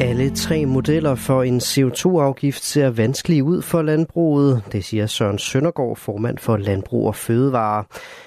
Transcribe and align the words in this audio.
Alle 0.00 0.30
tre 0.30 0.66
modeller 0.66 1.14
for 1.14 1.42
en 1.42 1.58
CO2-afgift 1.58 2.64
ser 2.64 2.90
vanskelige 2.90 3.44
ud 3.44 3.62
for 3.62 3.82
landbruget, 3.82 4.62
det 4.72 4.84
siger 4.84 5.06
Søren 5.06 5.38
Søndergaard, 5.38 5.96
formand 5.96 6.38
for 6.38 6.56
Landbrug 6.56 7.06
og 7.06 7.14
Fødevare. 7.14 7.84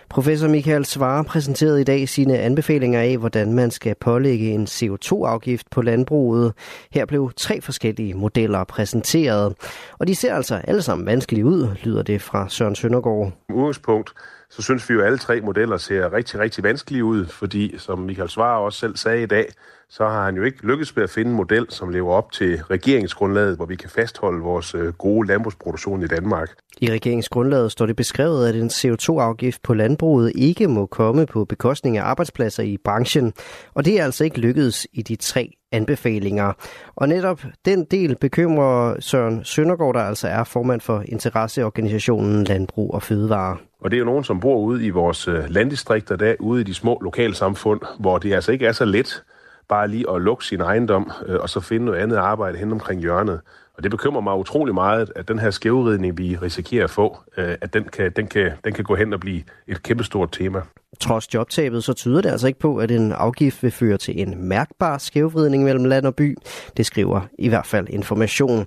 Professor 0.09 0.47
Michael 0.47 0.85
Svare 0.85 1.23
præsenterede 1.23 1.81
i 1.81 1.83
dag 1.83 2.09
sine 2.09 2.37
anbefalinger 2.37 3.01
af, 3.01 3.17
hvordan 3.17 3.53
man 3.53 3.71
skal 3.71 3.95
pålægge 4.01 4.51
en 4.51 4.63
CO2-afgift 4.63 5.69
på 5.71 5.81
landbruget. 5.81 6.53
Her 6.91 7.05
blev 7.05 7.31
tre 7.35 7.61
forskellige 7.61 8.13
modeller 8.13 8.63
præsenteret, 8.63 9.55
og 9.99 10.07
de 10.07 10.15
ser 10.15 10.33
altså 10.33 10.55
alle 10.55 10.81
sammen 10.81 11.05
vanskelige 11.05 11.45
ud, 11.45 11.67
lyder 11.83 12.03
det 12.03 12.21
fra 12.21 12.49
Søren 12.49 12.75
Søndergaard. 12.75 13.31
Udgangspunkt 13.49 14.13
så 14.49 14.61
synes 14.61 14.89
vi 14.89 14.93
jo, 14.93 14.99
at 14.99 15.05
alle 15.05 15.17
tre 15.17 15.41
modeller 15.41 15.77
ser 15.77 16.13
rigtig, 16.13 16.39
rigtig 16.39 16.63
vanskelige 16.63 17.03
ud, 17.03 17.25
fordi 17.25 17.77
som 17.77 17.99
Michael 17.99 18.29
Svare 18.29 18.59
også 18.59 18.79
selv 18.79 18.97
sagde 18.97 19.23
i 19.23 19.25
dag, 19.25 19.45
så 19.89 20.07
har 20.07 20.25
han 20.25 20.35
jo 20.35 20.43
ikke 20.43 20.67
lykkes 20.67 20.95
med 20.95 21.03
at 21.03 21.09
finde 21.09 21.31
en 21.31 21.37
model, 21.37 21.65
som 21.69 21.89
lever 21.89 22.13
op 22.13 22.31
til 22.31 22.61
regeringsgrundlaget, 22.69 23.55
hvor 23.55 23.65
vi 23.65 23.75
kan 23.75 23.89
fastholde 23.89 24.41
vores 24.41 24.75
øh, 24.75 24.93
gode 24.93 25.27
landbrugsproduktion 25.27 26.03
i 26.03 26.07
Danmark. 26.07 26.49
I 26.81 26.91
regeringsgrundlaget 26.91 27.71
står 27.71 27.85
det 27.85 27.95
beskrevet, 27.95 28.47
at 28.47 28.55
en 28.55 28.67
CO2-afgift 28.67 29.63
på 29.63 29.73
landbruget 29.73 30.31
ikke 30.35 30.67
må 30.67 30.85
komme 30.85 31.25
på 31.25 31.45
bekostning 31.45 31.97
af 31.97 32.03
arbejdspladser 32.03 32.63
i 32.63 32.77
branchen, 32.83 33.33
og 33.73 33.85
det 33.85 33.99
er 33.99 34.03
altså 34.03 34.23
ikke 34.23 34.39
lykkedes 34.39 34.87
i 34.93 35.01
de 35.01 35.15
tre 35.15 35.51
anbefalinger. 35.71 36.53
Og 36.95 37.09
netop 37.09 37.41
den 37.65 37.85
del 37.85 38.15
bekymrer 38.15 38.95
Søren 38.99 39.43
Søndergaard, 39.43 39.93
der 39.93 40.01
altså 40.01 40.27
er 40.27 40.43
formand 40.43 40.81
for 40.81 41.03
interesseorganisationen 41.05 42.43
Landbrug 42.43 42.93
og 42.93 43.03
Fødevare. 43.03 43.57
Og 43.81 43.91
det 43.91 43.97
er 43.97 43.99
jo 43.99 44.05
nogen, 44.05 44.23
som 44.23 44.39
bor 44.39 44.57
ude 44.57 44.85
i 44.85 44.89
vores 44.89 45.27
øh, 45.27 45.43
landdistrikter, 45.49 46.15
der 46.15 46.35
ude 46.39 46.61
i 46.61 46.63
de 46.63 46.73
små 46.73 46.99
lokalsamfund, 47.03 47.81
hvor 47.99 48.17
det 48.17 48.33
altså 48.33 48.51
ikke 48.51 48.65
er 48.65 48.71
så 48.71 48.85
let 48.85 49.23
bare 49.69 49.87
lige 49.87 50.05
at 50.09 50.21
lukke 50.21 50.45
sin 50.45 50.61
ejendom 50.61 51.11
øh, 51.25 51.39
og 51.39 51.49
så 51.49 51.59
finde 51.59 51.85
noget 51.85 51.99
andet 51.99 52.17
arbejde 52.17 52.57
hen 52.57 52.71
omkring 52.71 53.01
hjørnet. 53.01 53.41
Og 53.73 53.83
det 53.83 53.91
bekymrer 53.91 54.21
mig 54.21 54.35
utrolig 54.35 54.73
meget, 54.73 55.11
at 55.15 55.27
den 55.27 55.39
her 55.39 55.51
skævridning, 55.51 56.17
vi 56.17 56.37
risikerer 56.41 56.83
at 56.83 56.89
få, 56.89 57.17
øh, 57.37 57.55
at 57.61 57.73
den 57.73 57.83
kan, 57.83 58.11
den, 58.11 58.27
kan, 58.27 58.51
den 58.63 58.73
kan 58.73 58.83
gå 58.83 58.95
hen 58.95 59.13
og 59.13 59.19
blive 59.19 59.43
et 59.67 59.83
kæmpestort 59.83 60.31
tema. 60.31 60.61
Trods 60.99 61.33
jobtabet, 61.33 61.83
så 61.83 61.93
tyder 61.93 62.21
det 62.21 62.29
altså 62.29 62.47
ikke 62.47 62.59
på, 62.59 62.77
at 62.77 62.91
en 62.91 63.11
afgift 63.11 63.63
vil 63.63 63.71
føre 63.71 63.97
til 63.97 64.21
en 64.21 64.33
mærkbar 64.37 64.97
skævvridning 64.97 65.63
mellem 65.63 65.85
land 65.85 66.05
og 66.05 66.15
by. 66.15 66.37
Det 66.77 66.85
skriver 66.85 67.21
i 67.37 67.47
hvert 67.47 67.65
fald 67.65 67.87
information. 67.89 68.65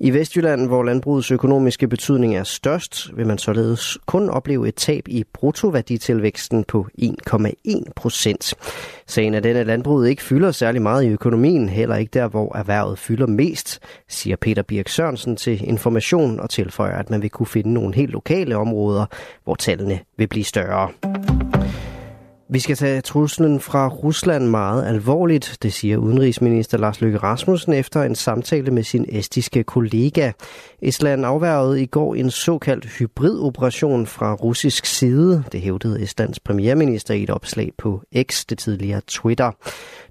I 0.00 0.10
Vestjylland, 0.10 0.66
hvor 0.66 0.82
landbrugets 0.82 1.30
økonomiske 1.30 1.88
betydning 1.88 2.36
er 2.36 2.44
størst, 2.44 3.16
vil 3.16 3.26
man 3.26 3.38
således 3.38 3.98
kun 4.06 4.30
opleve 4.30 4.68
et 4.68 4.74
tab 4.74 5.08
i 5.08 5.24
bruttoværditilvæksten 5.34 6.64
på 6.64 6.86
1,1 7.02 7.82
procent. 7.96 8.54
Sagen 9.06 9.34
er 9.34 9.40
den, 9.40 9.56
at 9.56 9.66
landbruget 9.66 10.08
ikke 10.08 10.22
fylder 10.22 10.50
særlig 10.50 10.82
meget 10.82 11.04
i 11.04 11.08
økonomien, 11.08 11.68
heller 11.68 11.96
ikke 11.96 12.10
der, 12.14 12.28
hvor 12.28 12.56
erhvervet 12.56 12.98
fylder 12.98 13.26
mest, 13.26 13.80
siger 14.08 14.36
Peter 14.36 14.62
Birk 14.62 14.88
Sørensen 14.88 15.36
til 15.36 15.68
Information 15.68 16.40
og 16.40 16.50
tilføjer, 16.50 16.98
at 16.98 17.10
man 17.10 17.22
vil 17.22 17.30
kunne 17.30 17.46
finde 17.46 17.72
nogle 17.72 17.94
helt 17.94 18.12
lokale 18.12 18.56
områder, 18.56 19.06
hvor 19.44 19.54
tallene 19.54 19.98
vil 20.16 20.26
blive 20.26 20.44
større. 20.44 20.88
Vi 22.50 22.58
skal 22.58 22.76
tage 22.76 23.00
truslen 23.00 23.60
fra 23.60 23.88
Rusland 23.88 24.46
meget 24.46 24.86
alvorligt, 24.86 25.58
det 25.62 25.72
siger 25.72 25.96
udenrigsminister 25.96 26.78
Lars 26.78 27.00
Løkke 27.00 27.18
Rasmussen 27.18 27.72
efter 27.72 28.02
en 28.02 28.14
samtale 28.14 28.70
med 28.70 28.82
sin 28.82 29.06
estiske 29.08 29.64
kollega. 29.64 30.32
Estland 30.82 31.26
afværgede 31.26 31.82
i 31.82 31.86
går 31.86 32.14
en 32.14 32.30
såkaldt 32.30 32.86
hybridoperation 32.86 34.06
fra 34.06 34.34
russisk 34.34 34.86
side, 34.86 35.44
det 35.52 35.60
hævdede 35.60 36.02
Estlands 36.02 36.40
premierminister 36.40 37.14
i 37.14 37.22
et 37.22 37.30
opslag 37.30 37.72
på 37.78 38.02
X, 38.22 38.44
det 38.44 38.58
tidligere 38.58 39.00
Twitter. 39.06 39.50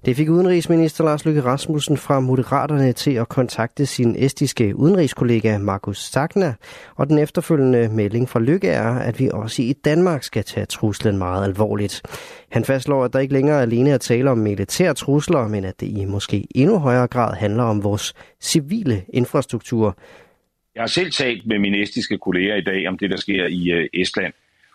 Det 0.04 0.16
fik 0.16 0.28
udenrigsminister 0.28 1.04
Lars 1.04 1.24
Løkke 1.24 1.42
Rasmussen 1.44 1.96
fra 1.96 2.20
Moderaterne 2.20 2.92
til 2.92 3.12
at 3.12 3.28
kontakte 3.28 3.86
sin 3.86 4.16
estiske 4.18 4.76
udenrigskollega 4.76 5.58
Markus 5.58 6.10
Sagna, 6.10 6.54
og 6.96 7.08
den 7.08 7.18
efterfølgende 7.18 7.88
melding 7.88 8.28
fra 8.28 8.40
Løkke 8.40 8.68
er, 8.68 8.94
at 8.94 9.18
vi 9.18 9.30
også 9.32 9.62
i 9.62 9.72
Danmark 9.72 10.22
skal 10.22 10.44
tage 10.44 10.66
truslen 10.66 11.18
meget 11.18 11.44
alvorligt. 11.44 12.02
Han 12.50 12.64
fastslår, 12.64 13.04
at 13.04 13.12
der 13.12 13.18
ikke 13.18 13.34
længere 13.34 13.62
alene 13.62 13.90
er 13.90 13.98
tale 13.98 14.30
om 14.30 14.38
militære 14.38 14.94
trusler, 14.94 15.48
men 15.48 15.64
at 15.64 15.80
det 15.80 15.86
i 15.86 16.04
måske 16.04 16.44
endnu 16.54 16.78
højere 16.78 17.06
grad 17.06 17.36
handler 17.36 17.62
om 17.62 17.84
vores 17.84 18.14
civile 18.40 19.02
infrastruktur. 19.08 19.98
Jeg 20.74 20.82
har 20.82 20.86
selv 20.86 21.12
talt 21.12 21.46
med 21.46 21.58
mine 21.58 21.82
estiske 21.82 22.18
kolleger 22.18 22.56
i 22.56 22.60
dag 22.60 22.88
om 22.88 22.98
det, 22.98 23.10
der 23.10 23.16
sker 23.16 23.46
i 23.46 23.70
øh, 23.70 23.88
Estland. 23.94 24.32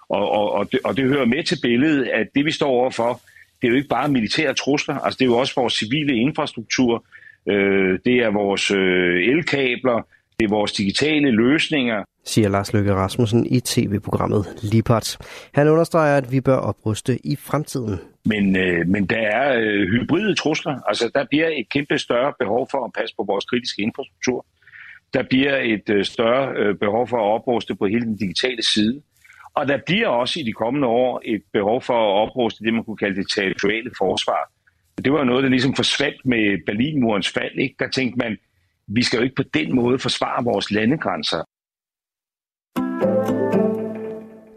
Og, 0.09 0.31
og, 0.31 0.51
og, 0.51 0.71
det, 0.71 0.79
og 0.83 0.97
det 0.97 1.05
hører 1.05 1.25
med 1.25 1.43
til 1.43 1.57
billedet, 1.61 2.07
at 2.07 2.27
det 2.35 2.45
vi 2.45 2.51
står 2.51 2.69
overfor, 2.69 3.21
det 3.61 3.67
er 3.67 3.71
jo 3.71 3.75
ikke 3.75 3.87
bare 3.87 4.09
militære 4.09 4.53
trusler, 4.53 4.95
altså 4.95 5.17
det 5.17 5.25
er 5.25 5.29
jo 5.29 5.37
også 5.37 5.53
vores 5.55 5.73
civile 5.73 6.15
infrastruktur, 6.15 7.05
øh, 7.49 7.99
det 8.05 8.15
er 8.15 8.31
vores 8.31 8.71
øh, 8.71 9.23
elkabler, 9.23 10.07
det 10.39 10.45
er 10.45 10.49
vores 10.49 10.71
digitale 10.71 11.31
løsninger. 11.31 12.03
Siger 12.25 12.49
Lars 12.49 12.73
Løkke 12.73 12.93
Rasmussen 12.93 13.45
i 13.45 13.59
tv-programmet 13.59 14.45
Lipart. 14.61 15.17
Han 15.53 15.67
understreger, 15.67 16.17
at 16.17 16.31
vi 16.31 16.41
bør 16.41 16.55
opruste 16.55 17.27
i 17.27 17.35
fremtiden. 17.35 17.99
Men, 18.25 18.55
øh, 18.55 18.87
men 18.87 19.05
der 19.05 19.17
er 19.17 19.59
øh, 19.59 19.87
hybride 19.87 20.35
trusler. 20.35 20.79
Altså 20.87 21.11
der 21.15 21.25
bliver 21.29 21.47
et 21.47 21.69
kæmpe 21.69 21.97
større 21.97 22.33
behov 22.39 22.67
for 22.71 22.85
at 22.85 22.91
passe 22.97 23.15
på 23.15 23.23
vores 23.27 23.45
kritiske 23.45 23.81
infrastruktur. 23.81 24.45
Der 25.13 25.23
bliver 25.29 25.57
et 25.57 25.89
øh, 25.89 26.05
større 26.05 26.53
øh, 26.57 26.75
behov 26.75 27.07
for 27.07 27.17
at 27.17 27.33
opruste 27.35 27.75
på 27.75 27.85
hele 27.85 28.05
den 28.05 28.17
digitale 28.17 28.63
side. 28.73 29.01
Og 29.55 29.67
der 29.67 29.77
bliver 29.85 30.07
også 30.07 30.39
i 30.39 30.43
de 30.43 30.53
kommende 30.53 30.87
år 30.87 31.21
et 31.25 31.41
behov 31.53 31.81
for 31.81 31.93
at 31.93 32.27
opruste 32.27 32.63
det, 32.63 32.73
man 32.73 32.83
kunne 32.83 32.97
kalde 32.97 33.15
det 33.15 33.27
territoriale 33.35 33.91
forsvar. 33.97 34.51
Det 35.03 35.13
var 35.13 35.23
noget, 35.23 35.43
der 35.43 35.49
ligesom 35.49 35.75
forsvandt 35.75 36.25
med 36.25 36.65
Berlinmurens 36.65 37.29
fald. 37.29 37.57
Ikke? 37.57 37.75
Der 37.79 37.89
tænkte 37.89 38.17
man, 38.17 38.37
vi 38.87 39.03
skal 39.03 39.17
jo 39.17 39.23
ikke 39.23 39.35
på 39.35 39.43
den 39.53 39.75
måde 39.75 39.99
forsvare 39.99 40.43
vores 40.43 40.71
landegrænser. 40.71 41.43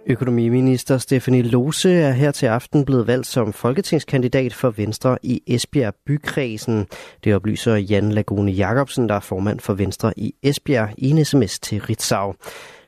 Økonomiminister 0.09 0.99
Stefanie 0.99 1.43
Lose 1.43 1.93
er 1.93 2.13
her 2.13 2.31
til 2.31 2.47
aften 2.47 2.85
blevet 2.85 3.07
valgt 3.07 3.27
som 3.27 3.53
folketingskandidat 3.53 4.55
for 4.55 4.71
Venstre 4.71 5.19
i 5.23 5.43
Esbjerg 5.47 5.95
bykredsen. 6.07 6.87
Det 7.25 7.35
oplyser 7.35 7.75
Jan 7.75 8.13
Lagune 8.13 8.53
Jacobsen, 8.53 9.09
der 9.09 9.15
er 9.15 9.21
formand 9.21 9.61
for 9.61 9.75
Venstre 9.75 10.13
i 10.17 10.35
Esbjerg, 10.43 10.89
i 10.99 11.11
en 11.11 11.25
sms 11.25 11.59
til 11.59 11.81
Ritzau. 11.81 12.35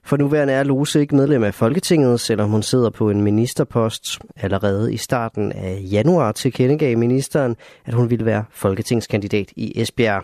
For 0.09 0.17
nuværende 0.17 0.53
er 0.53 0.63
Lose 0.63 1.01
ikke 1.01 1.17
medlem 1.17 1.45
af 1.45 1.55
Folketinget, 1.55 2.21
selvom 2.21 2.51
hun 2.51 2.63
sidder 2.63 2.91
på 2.91 3.11
en 3.11 3.23
ministerpost. 3.23 4.19
Allerede 4.37 4.95
i 4.95 4.97
starten 4.97 5.53
af 5.53 5.79
januar 5.91 6.33
tilkendegav 6.33 6.99
ministeren, 6.99 7.57
at 7.87 7.95
hun 7.95 8.11
ville 8.11 8.25
være 8.25 8.45
folketingskandidat 8.51 9.53
i 9.57 9.81
Esbjerg. 9.81 10.23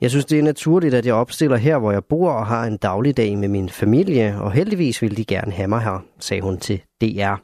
Jeg 0.00 0.10
synes, 0.10 0.24
det 0.24 0.38
er 0.38 0.42
naturligt, 0.42 0.94
at 0.94 1.06
jeg 1.06 1.14
opstiller 1.14 1.56
her, 1.56 1.78
hvor 1.78 1.92
jeg 1.92 2.04
bor 2.04 2.30
og 2.30 2.46
har 2.46 2.64
en 2.64 2.76
dagligdag 2.76 3.38
med 3.38 3.48
min 3.48 3.68
familie, 3.68 4.36
og 4.40 4.52
heldigvis 4.52 5.02
vil 5.02 5.16
de 5.16 5.24
gerne 5.24 5.52
have 5.52 5.68
mig 5.68 5.80
her, 5.80 6.04
sagde 6.20 6.42
hun 6.42 6.58
til 6.58 6.80
DR. 7.00 7.34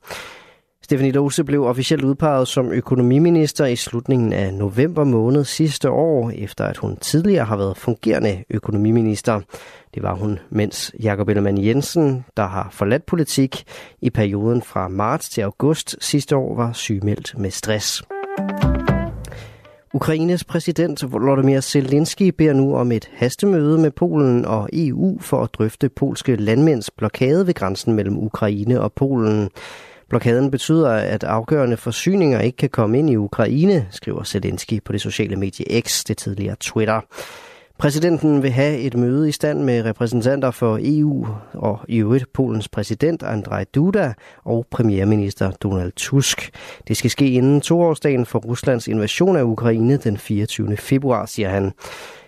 Stephanie 0.86 1.12
Lose 1.12 1.44
blev 1.44 1.62
officielt 1.62 2.04
udpeget 2.04 2.48
som 2.48 2.72
økonomiminister 2.72 3.66
i 3.66 3.76
slutningen 3.76 4.32
af 4.32 4.54
november 4.54 5.04
måned 5.04 5.44
sidste 5.44 5.90
år, 5.90 6.30
efter 6.34 6.64
at 6.64 6.76
hun 6.76 6.96
tidligere 6.96 7.44
har 7.44 7.56
været 7.56 7.76
fungerende 7.76 8.44
økonomiminister. 8.50 9.40
Det 9.94 10.02
var 10.02 10.14
hun, 10.14 10.38
mens 10.50 10.94
Jakob 11.02 11.28
Ellemann 11.28 11.64
Jensen, 11.64 12.24
der 12.36 12.46
har 12.46 12.68
forladt 12.72 13.06
politik 13.06 13.64
i 14.02 14.10
perioden 14.10 14.62
fra 14.62 14.88
marts 14.88 15.28
til 15.28 15.42
august 15.42 15.96
sidste 16.00 16.36
år, 16.36 16.56
var 16.56 16.72
sygemeldt 16.72 17.38
med 17.38 17.50
stress. 17.50 18.02
Ukraines 19.94 20.44
præsident 20.44 21.12
Volodymyr 21.12 21.60
Zelensky 21.60 22.28
beder 22.28 22.52
nu 22.52 22.76
om 22.76 22.92
et 22.92 23.10
hastemøde 23.14 23.78
med 23.78 23.90
Polen 23.90 24.44
og 24.44 24.68
EU 24.72 25.18
for 25.20 25.42
at 25.42 25.50
drøfte 25.54 25.88
polske 25.88 26.36
landmænds 26.36 26.90
blokade 26.90 27.46
ved 27.46 27.54
grænsen 27.54 27.94
mellem 27.94 28.18
Ukraine 28.18 28.80
og 28.80 28.92
Polen. 28.92 29.50
Blokaden 30.08 30.50
betyder, 30.50 30.90
at 30.90 31.24
afgørende 31.24 31.76
forsyninger 31.76 32.40
ikke 32.40 32.56
kan 32.56 32.70
komme 32.70 32.98
ind 32.98 33.10
i 33.10 33.16
Ukraine, 33.16 33.86
skriver 33.90 34.22
Zelensky 34.22 34.82
på 34.84 34.92
det 34.92 35.00
sociale 35.00 35.36
medie 35.36 35.80
X, 35.80 36.04
det 36.04 36.16
tidligere 36.16 36.56
Twitter. 36.60 37.00
Præsidenten 37.78 38.42
vil 38.42 38.50
have 38.50 38.78
et 38.78 38.94
møde 38.94 39.28
i 39.28 39.32
stand 39.32 39.62
med 39.62 39.84
repræsentanter 39.84 40.50
for 40.50 40.78
EU 40.82 41.26
og 41.52 41.80
i 41.88 41.96
øvrigt 41.96 42.32
Polens 42.32 42.68
præsident 42.68 43.22
Andrzej 43.22 43.64
Duda 43.74 44.14
og 44.44 44.66
premierminister 44.70 45.50
Donald 45.50 45.92
Tusk. 45.96 46.50
Det 46.88 46.96
skal 46.96 47.10
ske 47.10 47.30
inden 47.30 47.60
toårsdagen 47.60 48.26
for 48.26 48.38
Ruslands 48.38 48.88
invasion 48.88 49.36
af 49.36 49.42
Ukraine 49.42 49.96
den 49.96 50.16
24. 50.16 50.76
februar, 50.76 51.26
siger 51.26 51.48
han. 51.48 51.72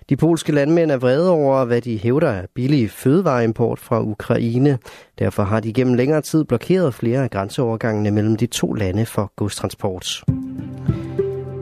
De 0.08 0.16
polske 0.16 0.52
landmænd 0.52 0.90
er 0.90 0.96
vrede 0.96 1.31
over, 1.31 1.64
hvad 1.64 1.81
de 1.81 1.99
hævder 1.99 2.28
er 2.28 2.46
billig 2.55 2.90
fødevareimport 2.90 3.78
fra 3.78 4.02
Ukraine. 4.02 4.78
Derfor 5.19 5.43
har 5.43 5.60
de 5.60 5.72
gennem 5.72 5.94
længere 5.94 6.20
tid 6.20 6.44
blokeret 6.44 6.94
flere 6.94 7.22
af 7.22 7.31
grænseovergangene 7.31 8.10
mellem 8.10 8.37
de 8.37 8.46
to 8.46 8.72
lande 8.72 9.06
for 9.06 9.32
godstransport. 9.37 10.25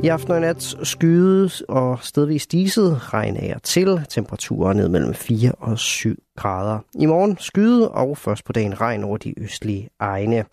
I 0.03 0.09
aften 0.09 0.33
og 0.33 0.41
nat 0.41 0.77
skydes 0.83 1.63
og 1.69 1.99
stedvis 2.03 2.47
diset 2.47 3.15
regn 3.15 3.37
af 3.37 3.53
og 3.55 3.63
til. 3.63 4.01
Temperaturer 4.09 4.73
ned 4.73 4.89
mellem 4.89 5.15
4 5.15 5.53
og 5.53 5.79
7 5.79 6.17
grader. 6.37 6.79
I 6.95 7.07
morgen 7.07 7.37
skyde 7.41 7.91
og 7.91 8.19
først 8.19 8.45
på 8.45 8.53
dagen 8.53 8.81
regn 8.81 9.05
over 9.05 9.17
de 9.17 9.43
østlige 9.43 9.89
egne. 10.01 10.45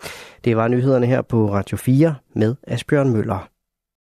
Det 0.45 0.57
var 0.57 0.67
nyhederne 0.67 1.05
her 1.05 1.21
på 1.21 1.53
Radio 1.53 1.77
4 1.77 2.15
med 2.35 2.55
Asbjørn 2.67 3.09
Møller. 3.09 3.52